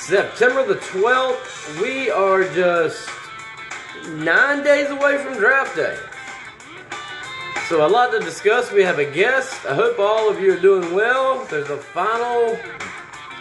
[0.00, 1.80] September the 12th.
[1.80, 3.08] We are just
[4.08, 5.96] nine days away from draft day.
[7.68, 8.72] So, a lot to discuss.
[8.72, 9.64] We have a guest.
[9.66, 11.44] I hope all of you are doing well.
[11.44, 12.58] There's a final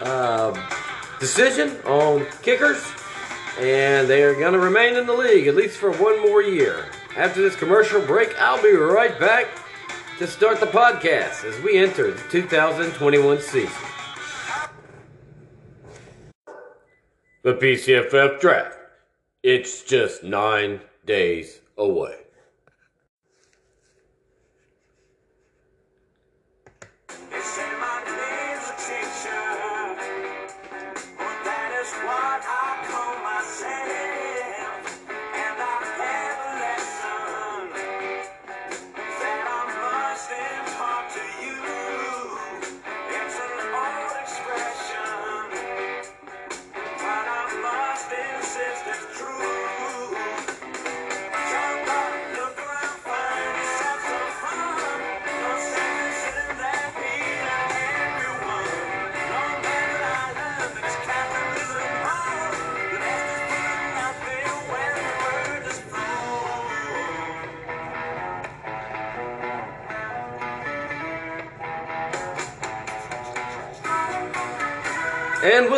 [0.01, 0.51] uh,
[1.19, 2.85] decision on kickers,
[3.57, 6.85] and they are going to remain in the league at least for one more year.
[7.15, 9.47] After this commercial break, I'll be right back
[10.19, 13.71] to start the podcast as we enter the 2021 season.
[17.49, 18.77] The PCFF draft.
[19.41, 22.18] It's just nine days away.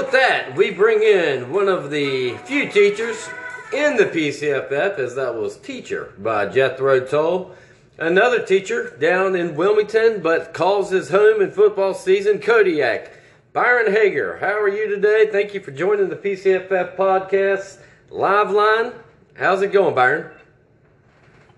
[0.01, 3.29] With that, we bring in one of the few teachers
[3.71, 7.53] in the PCFF, as that was Teacher by Jethro Tull.
[7.99, 13.11] Another teacher down in Wilmington, but calls his home in football season, Kodiak.
[13.53, 15.27] Byron Hager, how are you today?
[15.31, 17.77] Thank you for joining the PCFF podcast
[18.09, 18.93] live line.
[19.35, 20.31] How's it going, Byron?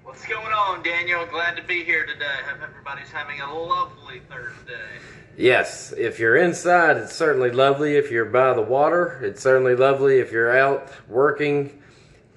[0.04, 1.26] What's going on, Daniel?
[1.28, 2.26] Glad to be here today.
[2.46, 5.00] Hope everybody's having a lovely Thursday.
[5.36, 7.96] Yes, if you're inside, it's certainly lovely.
[7.96, 10.20] If you're by the water, it's certainly lovely.
[10.20, 11.82] If you're out working,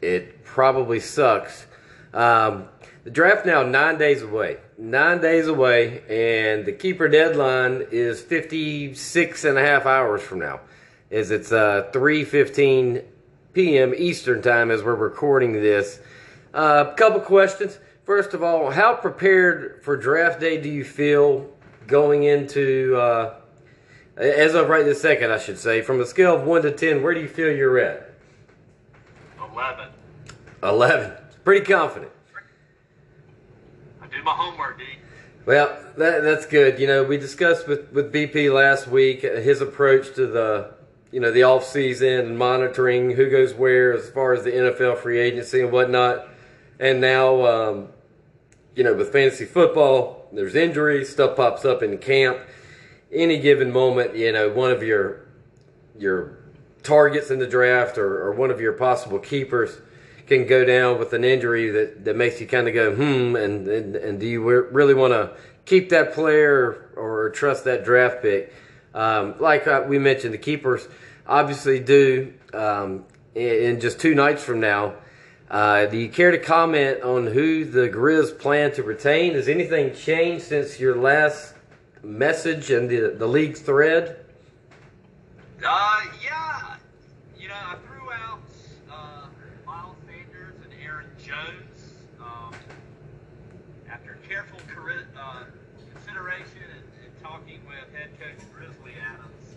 [0.00, 1.66] it probably sucks.
[2.14, 2.68] Um,
[3.04, 4.58] the draft now nine days away.
[4.78, 10.60] Nine days away, and the keeper deadline is 56 and a half hours from now.
[11.10, 13.04] Is it's uh, 3:15
[13.52, 13.94] p.m.
[13.94, 16.00] Eastern time as we're recording this.
[16.54, 17.78] A uh, couple questions.
[18.04, 21.55] First of all, how prepared for draft day do you feel
[21.86, 23.34] going into, uh,
[24.16, 27.02] as of right this second, I should say, from a scale of 1 to 10,
[27.02, 28.14] where do you feel you're at?
[29.52, 29.88] 11.
[30.62, 31.12] 11.
[31.44, 32.12] Pretty confident.
[34.02, 34.84] I do my homework, D.
[35.44, 36.80] Well, that, that's good.
[36.80, 40.74] You know, we discussed with, with BP last week uh, his approach to the,
[41.12, 44.98] you know, the off season and monitoring who goes where as far as the NFL
[44.98, 46.28] free agency and whatnot.
[46.80, 47.88] And now, um,
[48.74, 52.38] you know, with fantasy football, there's injuries, stuff pops up in camp.
[53.12, 55.26] Any given moment, you know, one of your
[55.98, 56.38] your
[56.82, 59.78] targets in the draft or, or one of your possible keepers
[60.26, 63.66] can go down with an injury that, that makes you kind of go, hmm, and,
[63.68, 65.32] and, and do you really want to
[65.64, 68.52] keep that player or trust that draft pick?
[68.94, 70.88] Um, like uh, we mentioned, the keepers
[71.26, 74.94] obviously do um, in just two nights from now.
[75.50, 79.34] Uh, do you care to comment on who the Grizz plan to retain?
[79.34, 81.54] Has anything changed since your last
[82.02, 84.24] message and the, the league's thread?
[85.64, 86.76] Uh, yeah.
[87.38, 88.40] You know, I threw out
[88.90, 89.26] uh,
[89.64, 91.94] Miles Sanders and Aaron Jones.
[92.20, 92.52] Um,
[93.88, 94.58] after careful
[95.18, 95.44] uh,
[95.94, 99.54] consideration and, and talking with head coach Grizzly Adams,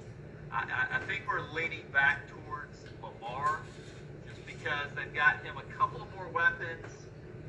[0.51, 3.59] I, I, I think we're leaning back towards Lamar
[4.27, 6.85] just because they've got him a couple more weapons.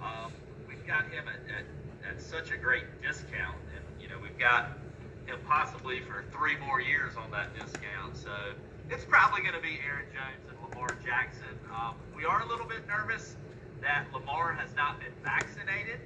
[0.03, 0.33] Um,
[0.69, 4.79] we've got him at, at, at such a great discount, and you know we've got
[5.27, 8.15] him possibly for three more years on that discount.
[8.15, 8.31] So
[8.89, 11.59] it's probably going to be Aaron Jones and Lamar Jackson.
[11.75, 13.35] Um, we are a little bit nervous
[13.83, 15.99] that Lamar has not been vaccinated.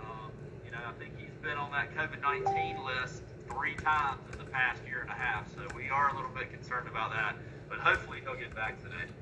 [0.00, 4.38] Um, you know, I think he's been on that COVID 19 list three times in
[4.38, 5.46] the past year and a half.
[5.54, 7.36] So we are a little bit concerned about that.
[7.68, 9.14] But hopefully he'll get vaccinated.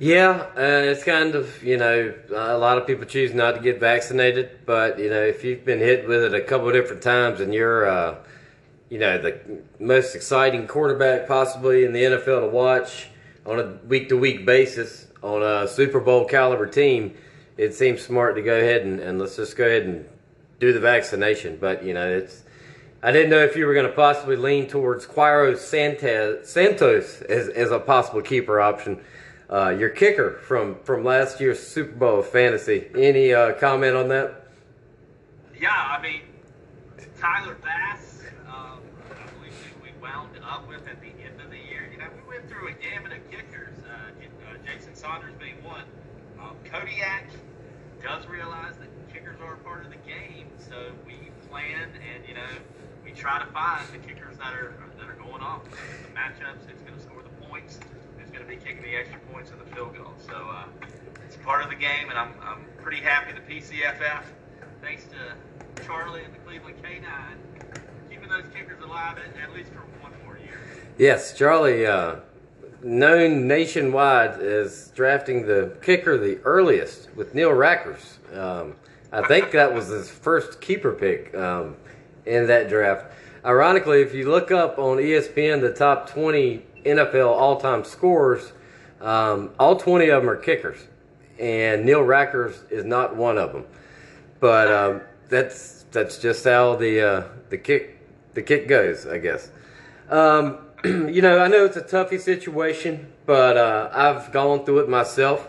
[0.00, 3.80] Yeah, uh, it's kind of, you know, a lot of people choose not to get
[3.80, 7.52] vaccinated, but, you know, if you've been hit with it a couple different times and
[7.52, 8.14] you're, uh,
[8.90, 9.40] you know, the
[9.80, 13.08] most exciting quarterback possibly in the NFL to watch
[13.44, 17.16] on a week to week basis on a Super Bowl caliber team,
[17.56, 20.08] it seems smart to go ahead and, and let's just go ahead and
[20.60, 21.58] do the vaccination.
[21.60, 22.44] But, you know, it's,
[23.02, 26.54] I didn't know if you were going to possibly lean towards Cairo Santos
[27.22, 29.00] as, as a possible keeper option.
[29.50, 32.86] Uh, your kicker from, from last year's Super Bowl fantasy.
[32.94, 34.46] Any uh, comment on that?
[35.58, 36.20] Yeah, I mean,
[37.18, 38.80] Tyler Bass, um,
[39.10, 41.88] I believe we wound up with at the end of the year.
[41.90, 45.84] You know, we went through a gamut of kickers, uh, uh, Jason Sanders being one.
[46.38, 47.30] Um, Kodiak
[48.02, 52.34] does realize that kickers are a part of the game, so we plan and, you
[52.34, 52.46] know,
[53.02, 55.64] we try to find the kickers that are that are going off.
[55.64, 57.80] The matchups, who's going to score the points,
[58.28, 60.12] who's going to be kicking the extra points and the field goal.
[60.26, 60.64] So uh,
[61.26, 64.22] it's part of the game, and I'm, I'm pretty happy the PCFF,
[64.82, 69.80] thanks to Charlie and the Cleveland K9, keeping those kickers alive at, at least for
[70.02, 70.58] one more year.
[70.98, 72.16] Yes, Charlie, uh,
[72.82, 78.16] known nationwide as drafting the kicker the earliest with Neil Rackers.
[78.36, 78.74] Um,
[79.10, 81.76] I think that was his first keeper pick um,
[82.26, 83.12] in that draft.
[83.44, 88.52] Ironically, if you look up on ESPN the top 20 NFL all time scorers,
[89.00, 90.78] um, all 20 of them are kickers.
[91.38, 93.64] And Neil Rackers is not one of them.
[94.40, 97.98] But um, that's that's just how the uh, the kick
[98.34, 99.50] the kick goes, I guess.
[100.08, 104.88] Um, you know, I know it's a toughy situation, but uh, I've gone through it
[104.88, 105.48] myself.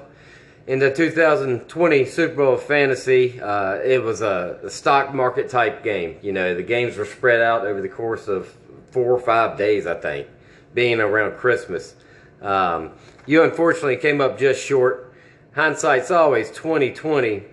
[0.67, 6.17] In the 2020 Super Bowl fantasy, uh, it was a, a stock market type game.
[6.21, 8.55] You know, the games were spread out over the course of
[8.91, 10.27] four or five days, I think,
[10.73, 11.95] being around Christmas.
[12.41, 12.91] Um,
[13.25, 15.13] you unfortunately came up just short.
[15.55, 17.43] Hindsight's always 2020,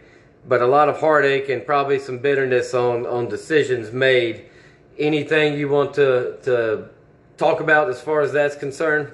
[0.46, 4.46] but a lot of heartache and probably some bitterness on, on decisions made.
[4.98, 6.88] Anything you want to, to
[7.36, 9.12] talk about as far as that's concerned?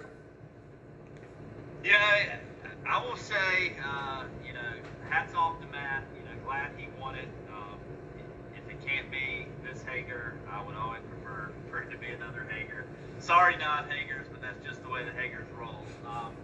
[1.85, 2.39] Yeah, I-
[2.87, 4.61] I will say, uh, you know,
[5.09, 6.05] hats off to Matt.
[6.15, 7.29] You know, glad he won it.
[7.51, 7.79] Um,
[8.55, 12.47] if it can't be this Hager, I would always prefer for it to be another
[12.51, 12.85] Hager.
[13.23, 15.87] Sorry, not Hagers, but that's just the way the Hagers roll.
[16.05, 16.35] Um,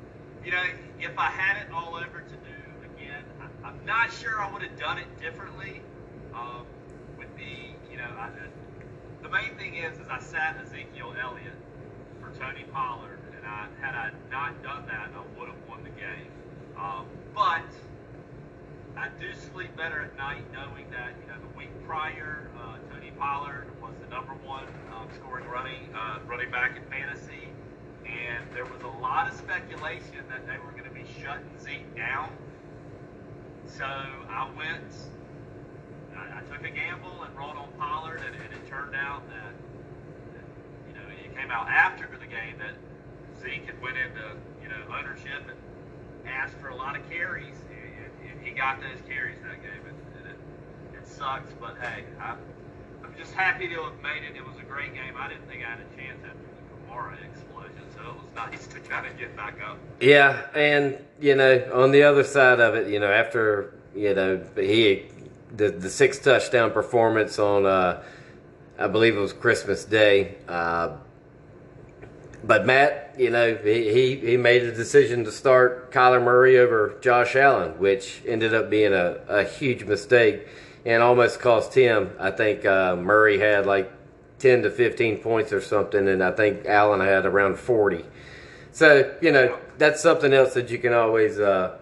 [0.45, 0.63] you know,
[1.01, 4.63] if I had it all over to do again, I, I'm not sure I would
[4.63, 5.83] have done it differently.
[6.33, 6.65] Um,
[7.19, 8.31] with the, you know, I,
[9.23, 11.59] the main thing is, is I sat Ezekiel Elliott
[12.21, 15.91] for Tony Pollard, and I had I not done that, I would have won the
[15.91, 16.31] game.
[16.79, 17.67] Um, but
[18.99, 23.13] I do sleep better at night knowing that you know the week prior, uh, Tony
[23.17, 27.47] Pollard was the number one um, scoring running uh, running back in fantasy,
[28.05, 31.95] and there was a lot of speculation that they were going to be shutting Zeke
[31.95, 32.31] down.
[33.67, 34.93] So I went.
[36.17, 39.55] I, I took a gamble and rolled on Pollard, and, and it turned out that
[40.89, 42.75] you know, it came out after the game that
[43.41, 44.27] Zeke had went into,
[44.61, 45.57] you know, ownership and
[46.27, 47.55] asked for a lot of carries,
[48.49, 52.35] he got those carries that game, and it, it sucks, but hey, I,
[53.05, 54.37] I'm just happy to have made it.
[54.37, 55.15] It was a great game.
[55.19, 58.67] I didn't think I had a chance after the Kamara explosion, so it was nice
[58.69, 59.77] to kind of get back up.
[60.01, 64.43] Yeah, and you know, on the other side of it, you know, after you know
[64.57, 65.07] he
[65.55, 68.03] the the six touchdown performance on uh,
[68.79, 70.37] I believe it was Christmas Day.
[70.49, 70.97] Uh,
[72.49, 76.97] but Matt, you know, he, he, he made a decision to start Kyler Murray over
[77.03, 80.49] Josh Allen, which ended up being a, a huge mistake
[80.87, 82.11] and almost cost him.
[82.19, 83.93] I think uh, Murray had like
[84.39, 88.03] 10 to 15 points or something, and I think Allen had around 40.
[88.73, 91.77] So, you know, that's something else that you can always uh,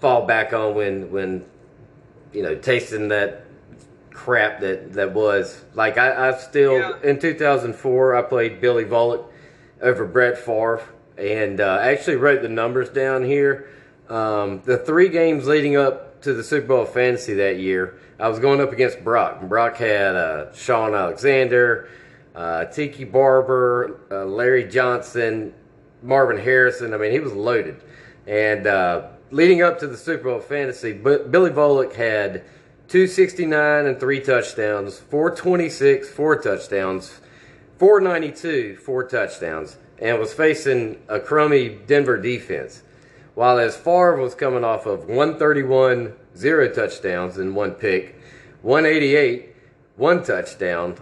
[0.00, 1.44] fall back on when, when,
[2.32, 3.44] you know, tasting that
[4.12, 5.62] crap that, that was.
[5.74, 6.92] Like, I, I still, Yeah.
[7.02, 9.26] in 2004, I played Billy Volek
[9.80, 10.82] over Brett Favre
[11.18, 13.70] and uh, actually wrote the numbers down here.
[14.08, 18.38] Um, the three games leading up to the Super Bowl fantasy that year, I was
[18.38, 19.42] going up against Brock.
[19.42, 21.88] Brock had uh, Shaun Alexander,
[22.34, 25.54] uh, Tiki Barber, uh, Larry Johnson,
[26.02, 26.94] Marvin Harrison.
[26.94, 27.82] I mean, he was loaded.
[28.26, 32.44] And uh, leading up to the Super Bowl fantasy, B- Billy Volek had
[32.88, 37.20] 269 and three touchdowns, 426, four touchdowns,
[37.78, 42.82] 492, four touchdowns, and was facing a crummy Denver defense.
[43.34, 48.18] While as Favre was coming off of 131, zero touchdowns and one pick,
[48.62, 49.54] 188,
[49.96, 50.96] one touchdown,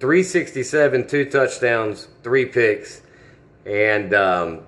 [0.00, 3.02] 367, two touchdowns, three picks,
[3.66, 4.60] and um,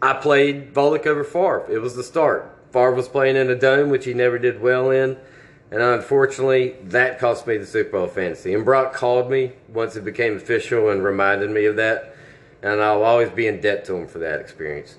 [0.00, 1.66] I played Volek over Favre.
[1.70, 2.58] It was the start.
[2.72, 5.16] Favre was playing in a dome, which he never did well in.
[5.72, 8.52] And unfortunately, that cost me the Super Bowl fantasy.
[8.52, 12.14] And Brock called me once it became official and reminded me of that.
[12.62, 14.96] And I'll always be in debt to him for that experience.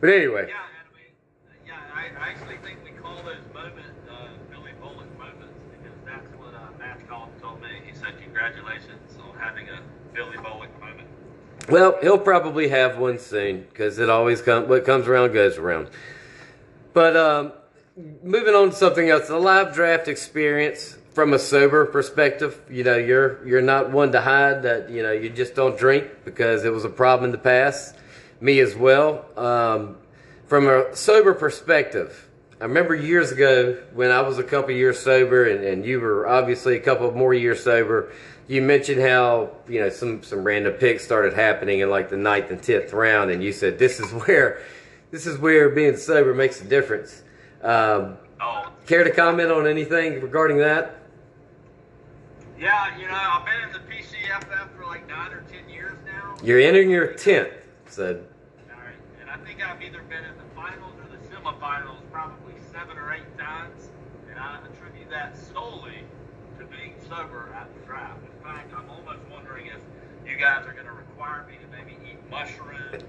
[0.00, 4.26] But anyway, Yeah, and we, yeah, I, I actually think we call those moments uh,
[4.50, 7.68] Billy Volek moments because that's what uh, Matt Collins told me.
[7.86, 9.80] He said, "Congratulations on having a
[10.14, 11.08] Billy Volek moment."
[11.68, 14.68] well, he'll probably have one soon because it always comes.
[14.68, 15.90] What comes around goes around.
[16.92, 17.52] But um,
[18.22, 22.60] moving on to something else, the live draft experience from a sober perspective.
[22.70, 26.06] You know, you're you're not one to hide that you know you just don't drink
[26.24, 27.96] because it was a problem in the past.
[28.40, 29.24] Me as well.
[29.36, 29.96] Um,
[30.46, 32.28] from a sober perspective,
[32.60, 36.26] I remember years ago when I was a couple years sober, and, and you were
[36.28, 38.12] obviously a couple more years sober.
[38.46, 42.50] You mentioned how you know some some random picks started happening in like the ninth
[42.50, 44.62] and tenth round, and you said this is where
[45.10, 47.22] this is where being sober makes a difference.
[47.62, 50.94] Um, Oh, care to comment on anything regarding that?
[52.58, 56.36] yeah, you know, I've been in the PCFF for like nine or ten years now.
[56.42, 57.48] You're entering your tenth,
[57.88, 58.04] so
[58.70, 62.54] All right, and I think I've either been in the finals or the semifinals probably
[62.72, 63.88] seven or eight times,
[64.30, 66.04] and I attribute that solely
[66.60, 68.20] to being sober at the draft.
[68.22, 69.80] In fact, I'm almost wondering if
[70.30, 73.02] you guys are going to require me to maybe eat mushrooms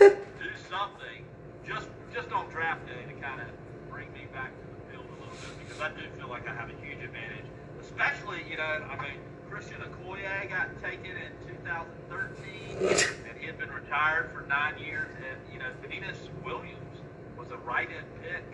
[0.00, 0.08] or
[0.40, 1.24] do something
[1.66, 3.48] just just on draft day to kind of
[3.90, 6.54] bring me back to the field a little bit because I do feel like I
[6.54, 9.18] have a huge advantage, especially you know I mean
[9.50, 11.32] Christian Okoye got taken in
[11.66, 12.78] 2013
[13.26, 17.02] and he had been retired for nine years, and you know Venus Williams
[17.36, 18.44] was a right-in pick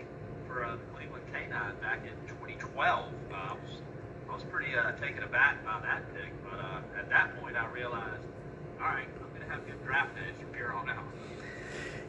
[0.47, 2.73] for a Cleveland Canine back in 2012.
[3.31, 3.77] Uh, I was
[4.27, 7.69] I was pretty uh, taken aback by that pick, but uh, at that point I
[7.69, 8.25] realized,
[8.81, 11.05] all right, I'm going to have good draft days from here on out.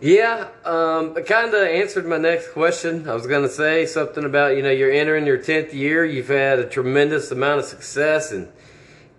[0.01, 3.07] Yeah, um, it kind of answered my next question.
[3.09, 6.07] I was going to say something about, you know, you're entering your 10th year.
[6.07, 8.33] You've had a tremendous amount of success.
[8.33, 8.51] And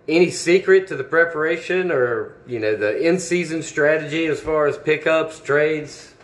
[0.08, 4.76] any secret to the preparation or, you know, the in season strategy as far as
[4.76, 6.14] pickups, trades?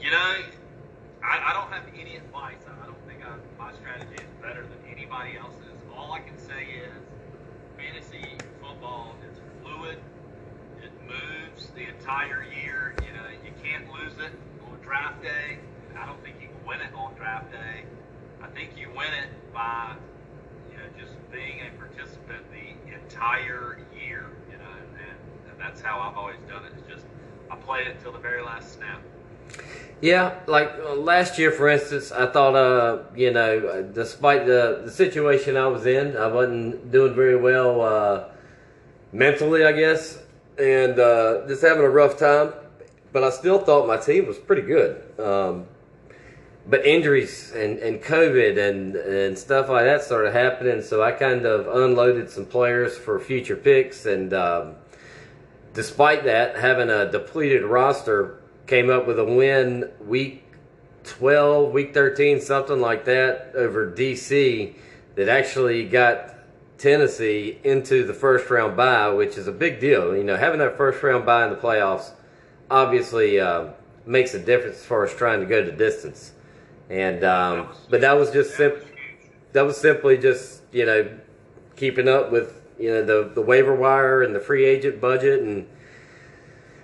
[0.00, 0.34] You know,
[1.22, 2.56] I, I don't have any advice.
[2.66, 5.78] I don't think I, my strategy is better than anybody else's.
[5.94, 6.92] All I can say is
[7.78, 9.98] fantasy football is fluid.
[10.82, 12.94] It moves the entire year.
[13.06, 14.32] You know, you can't lose it
[14.68, 15.58] on draft day.
[15.96, 17.84] I don't think you can win it on draft day.
[18.42, 19.28] I think you win it
[19.62, 19.94] by,
[20.70, 24.26] you know, just being a participant the entire year.
[24.50, 26.72] You know, and, and that's how I've always done it.
[26.78, 27.06] It's just
[27.50, 29.00] I play it until the very last snap.
[30.00, 34.82] Yeah, like uh, last year, for instance, I thought, uh, you know, uh, despite the,
[34.84, 38.24] the situation I was in, I wasn't doing very well uh,
[39.12, 40.18] mentally, I guess,
[40.58, 42.52] and uh, just having a rough time.
[43.12, 45.04] But I still thought my team was pretty good.
[45.20, 45.66] Um,
[46.66, 51.44] but injuries and, and COVID and, and stuff like that started happening, so I kind
[51.44, 54.06] of unloaded some players for future picks.
[54.06, 54.76] And um,
[55.74, 60.44] despite that, having a depleted roster, came up with a win week
[61.04, 64.74] 12, week 13, something like that over DC
[65.16, 66.34] that actually got
[66.78, 70.16] Tennessee into the first round bye, which is a big deal.
[70.16, 72.12] You know, having that first round bye in the playoffs
[72.70, 73.68] obviously uh,
[74.06, 76.32] makes a difference as far as trying to go the distance.
[76.92, 78.82] And um, but that was just was
[79.52, 81.18] that was simply just you know
[81.74, 85.66] keeping up with you know the the waiver wire and the free agent budget and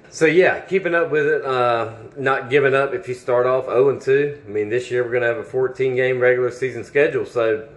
[0.08, 3.90] so yeah keeping up with it uh, not giving up if you start off 0
[3.90, 6.84] and 2 i mean this year we're going to have a 14 game regular season
[6.84, 7.26] schedule.
[7.26, 7.68] So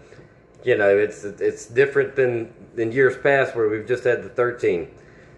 [0.64, 4.88] you know it's it's different than than years past where we've just had the 13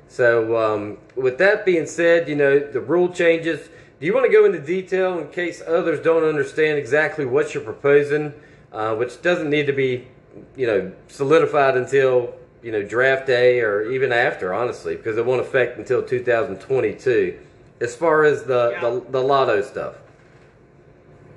[0.07, 3.69] so um, with that being said you know the rule changes
[4.03, 7.63] do you want to go into detail in case others don't understand exactly what you're
[7.63, 8.33] proposing
[8.73, 10.05] uh, which doesn't need to be
[10.57, 15.39] you know solidified until you know draft day or even after honestly because it won't
[15.39, 17.39] affect until 2022
[17.79, 18.81] as far as the, Yeah.
[18.81, 19.95] the, the lotto stuff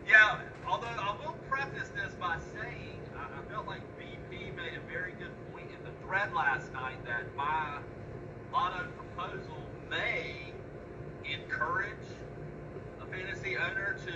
[0.09, 4.93] Yeah, although I will preface this by saying I, I felt like BP made a
[4.93, 7.79] very good point in the thread last night that my
[8.53, 9.57] lotto proposal
[9.89, 10.53] may
[11.25, 11.93] encourage
[13.07, 14.13] a fantasy owner to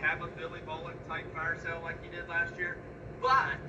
[0.00, 2.76] have a Billy Volek type fire sale like you did last year.
[3.20, 3.60] But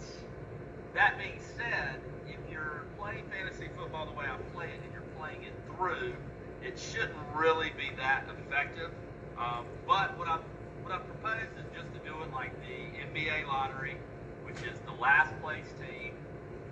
[0.94, 5.10] that being said, if you're playing fantasy football the way I play it and you're
[5.20, 6.16] playing it through,
[6.64, 8.92] it shouldn't really be that effective.
[9.38, 10.40] Um, but what I
[10.84, 13.98] what I propose is just to do it like the NBA lottery,
[14.44, 16.14] which is the last place team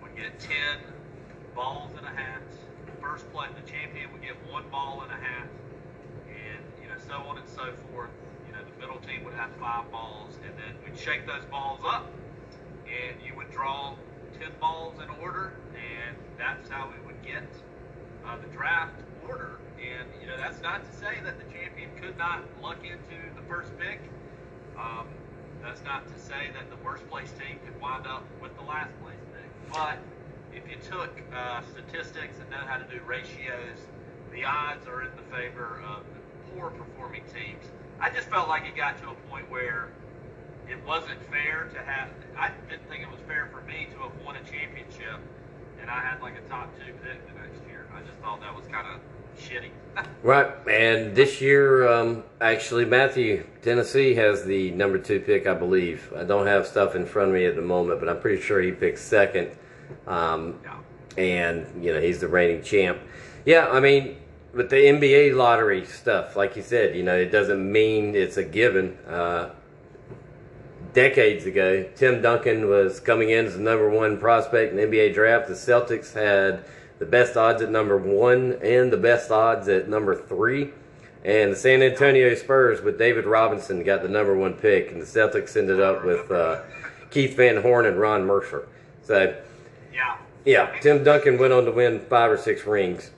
[0.01, 0.77] would get ten
[1.55, 2.41] balls and a hat.
[3.01, 5.47] First place, the champion would get one ball and a hat,
[6.27, 8.09] and you know so on and so forth.
[8.79, 12.09] Middle team would have five balls, and then we'd shake those balls up,
[12.87, 13.93] and you would draw
[14.39, 17.43] ten balls in order, and that's how we would get
[18.25, 18.95] uh, the draft
[19.27, 19.59] order.
[19.77, 23.41] And you know that's not to say that the champion could not luck into the
[23.49, 23.99] first pick.
[24.77, 25.07] Um,
[25.61, 28.91] that's not to say that the worst place team could wind up with the last
[29.03, 29.73] place pick.
[29.73, 29.99] But
[30.55, 33.79] if you took uh, statistics and know how to do ratios,
[34.31, 37.65] the odds are in the favor of the poor performing teams.
[38.01, 39.89] I just felt like it got to a point where
[40.69, 42.09] it wasn't fair to have.
[42.37, 45.19] I didn't think it was fair for me to have won a championship,
[45.81, 47.87] and I had like a top two pick the next year.
[47.93, 48.99] I just thought that was kind of
[49.39, 49.71] shitty.
[50.21, 56.11] Right, and this year, um, actually, Matthew Tennessee has the number two pick, I believe.
[56.15, 58.61] I don't have stuff in front of me at the moment, but I'm pretty sure
[58.61, 59.51] he picked second.
[60.07, 60.77] Um, yeah.
[61.17, 62.99] and you know he's the reigning champ.
[63.45, 64.17] Yeah, I mean,
[64.53, 68.43] with the NBA lottery stuff, like you said, you know, it doesn't mean it's a
[68.43, 68.97] given.
[69.07, 69.49] Uh,
[70.93, 75.13] decades ago, Tim Duncan was coming in as the number one prospect in the NBA
[75.13, 75.47] draft.
[75.47, 76.65] The Celtics had
[76.97, 80.71] the best odds at number one and the best odds at number three.
[81.23, 85.05] And the San Antonio Spurs with David Robinson got the number one pick, and the
[85.05, 86.61] Celtics ended up with uh,
[87.11, 88.67] Keith Van Horn and Ron Mercer.
[89.03, 89.35] So,
[89.93, 90.15] Yeah.
[90.45, 93.11] yeah, Tim Duncan went on to win five or six rings.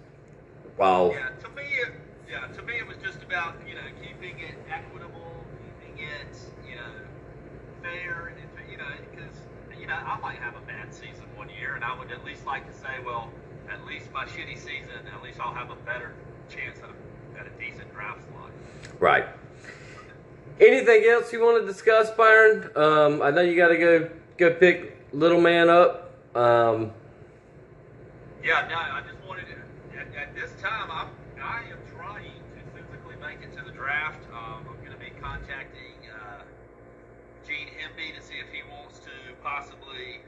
[0.77, 1.91] While Yeah, to me, it,
[2.29, 5.33] yeah, to me, it was just about you know keeping it equitable,
[5.87, 6.91] keeping it you know
[7.81, 9.35] fair, and you know because
[9.79, 12.45] you know I might have a bad season one year, and I would at least
[12.45, 13.29] like to say, well,
[13.69, 16.13] at least my shitty season, at least I'll have a better
[16.49, 18.51] chance at a, at a decent draft slot.
[18.99, 19.25] Right.
[20.59, 22.69] Anything else you want to discuss, Byron?
[22.75, 26.11] Um, I know you got to go go pick little man up.
[26.35, 26.91] Um,
[28.43, 29.99] Yeah, no, I just wanted to.
[29.99, 34.25] At, at this time, I'm I am trying to physically make it to the draft.
[34.33, 36.41] Um, I'm going to be contacting uh,
[37.45, 39.13] Gene Hemby to see if he wants to
[39.43, 40.21] possibly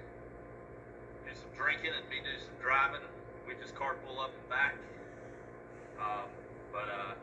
[1.25, 3.01] do some drinking and me do some driving.
[3.47, 4.75] We just carpool up and back.
[5.97, 6.29] Um,
[6.71, 7.13] but uh,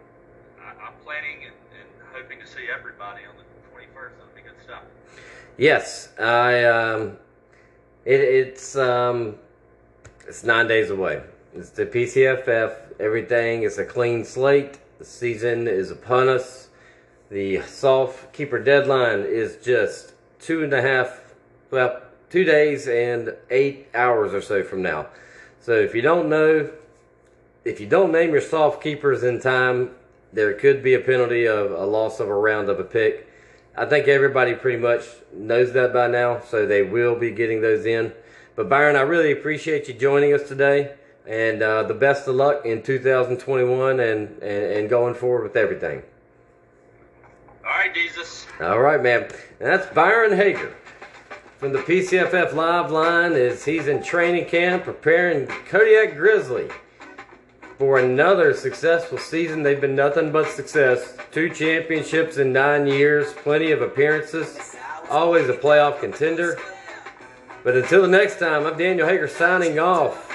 [0.58, 4.18] I, I'm planning and, and hoping to see everybody on the 21st.
[4.18, 4.82] That'll be good stuff.
[5.56, 6.64] yes, I.
[6.64, 7.18] Um,
[8.04, 9.36] it, it's um,
[10.26, 11.22] it's nine days away.
[11.52, 13.00] It's the PCFF.
[13.00, 14.78] Everything is a clean slate.
[15.00, 16.68] The season is upon us.
[17.28, 21.34] The soft keeper deadline is just two and a half,
[21.72, 25.08] well, two days and eight hours or so from now.
[25.60, 26.70] So if you don't know,
[27.64, 29.90] if you don't name your soft keepers in time,
[30.32, 33.28] there could be a penalty of a loss of a round of a pick.
[33.76, 35.02] I think everybody pretty much
[35.34, 38.12] knows that by now, so they will be getting those in.
[38.54, 40.94] But Byron, I really appreciate you joining us today,
[41.26, 46.02] and uh, the best of luck in 2021 and, and, and going forward with everything.
[47.64, 48.46] All right, Jesus.
[48.60, 49.22] All right, man.
[49.22, 50.74] And that's Byron Hager
[51.58, 53.32] from the PCFF Live Line.
[53.32, 56.68] Is he's in training camp preparing Kodiak Grizzly
[57.78, 59.62] for another successful season.
[59.62, 61.16] They've been nothing but success.
[61.32, 64.76] Two championships in nine years, plenty of appearances,
[65.08, 66.58] always a playoff contender.
[67.64, 70.29] But until the next time, I'm Daniel Hager signing off.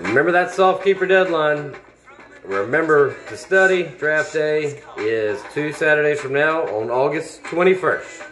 [0.00, 1.74] Remember that soft keeper deadline.
[2.44, 3.84] Remember to study.
[3.98, 8.27] Draft day is two Saturdays from now on August 21st.